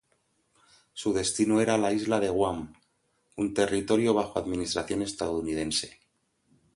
[0.93, 2.73] Su destino era la isla de Guam,
[3.35, 5.99] un territorio bajo administración estadounidense.